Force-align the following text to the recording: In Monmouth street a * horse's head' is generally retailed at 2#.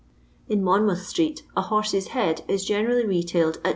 In 0.49 0.63
Monmouth 0.63 1.05
street 1.05 1.43
a 1.55 1.61
* 1.61 1.61
horse's 1.61 2.07
head' 2.07 2.43
is 2.47 2.65
generally 2.65 3.05
retailed 3.05 3.57
at 3.57 3.63
2#. 3.65 3.69